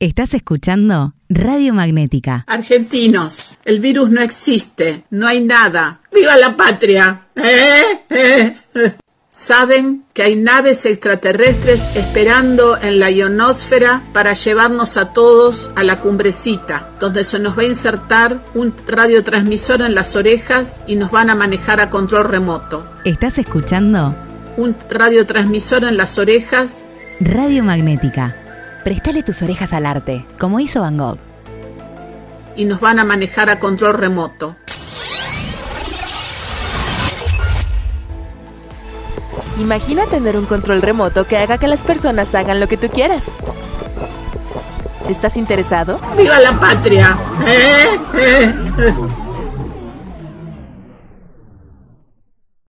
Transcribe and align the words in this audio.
Estás 0.00 0.32
escuchando 0.34 1.14
Radio 1.28 1.74
Magnética. 1.74 2.44
Argentinos, 2.46 3.54
el 3.64 3.80
virus 3.80 4.10
no 4.10 4.22
existe, 4.22 5.02
no 5.10 5.26
hay 5.26 5.40
nada. 5.40 6.02
¡Viva 6.14 6.36
la 6.36 6.56
patria! 6.56 7.26
¿Eh? 7.34 7.82
¿Eh? 8.08 8.54
Saben 9.28 10.04
que 10.14 10.22
hay 10.22 10.36
naves 10.36 10.86
extraterrestres 10.86 11.96
esperando 11.96 12.78
en 12.80 13.00
la 13.00 13.10
ionosfera 13.10 14.04
para 14.12 14.34
llevarnos 14.34 14.96
a 14.96 15.12
todos 15.12 15.72
a 15.74 15.82
la 15.82 15.98
cumbrecita, 15.98 16.90
donde 17.00 17.24
se 17.24 17.40
nos 17.40 17.58
va 17.58 17.62
a 17.62 17.66
insertar 17.66 18.40
un 18.54 18.72
radiotransmisor 18.86 19.82
en 19.82 19.96
las 19.96 20.14
orejas 20.14 20.80
y 20.86 20.94
nos 20.94 21.10
van 21.10 21.28
a 21.28 21.34
manejar 21.34 21.80
a 21.80 21.90
control 21.90 22.28
remoto. 22.28 22.88
¿Estás 23.04 23.38
escuchando? 23.38 24.14
Un 24.56 24.76
radiotransmisor 24.88 25.82
en 25.82 25.96
las 25.96 26.18
orejas. 26.18 26.84
Radio 27.18 27.64
Magnética. 27.64 28.36
Prestale 28.88 29.22
tus 29.22 29.42
orejas 29.42 29.74
al 29.74 29.84
arte, 29.84 30.24
como 30.38 30.60
hizo 30.60 30.80
Van 30.80 30.96
Gogh. 30.96 31.18
Y 32.56 32.64
nos 32.64 32.80
van 32.80 32.98
a 32.98 33.04
manejar 33.04 33.50
a 33.50 33.58
control 33.58 33.92
remoto. 33.92 34.56
Imagina 39.60 40.06
tener 40.06 40.38
un 40.38 40.46
control 40.46 40.80
remoto 40.80 41.26
que 41.26 41.36
haga 41.36 41.58
que 41.58 41.68
las 41.68 41.82
personas 41.82 42.34
hagan 42.34 42.60
lo 42.60 42.66
que 42.66 42.78
tú 42.78 42.88
quieras. 42.88 43.24
¿Estás 45.06 45.36
interesado? 45.36 46.00
¡Viva 46.16 46.38
la 46.38 46.58
patria! 46.58 47.18
¿Eh? 47.46 48.00
¿Eh? 48.14 48.17